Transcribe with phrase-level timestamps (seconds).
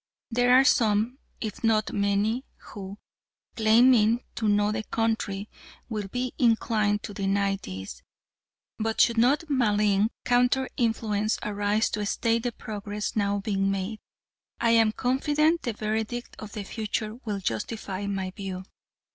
[0.31, 2.97] There are some, if not many, who,
[3.55, 5.47] claiming to know the country,
[5.89, 8.01] will be inclined to deny this,
[8.79, 13.99] but should no malign counter influence arise to stay the progress now being made,
[14.59, 18.63] I am confident the verdict of the future will justify my view.